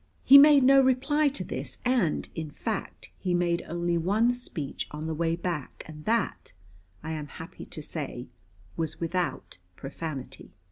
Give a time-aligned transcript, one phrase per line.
[0.23, 5.05] He made no reply to this, and, in fact, he made only one speech on
[5.05, 6.53] the way back, and that,
[7.03, 8.25] I am happy to say,
[8.75, 10.53] was without profanity.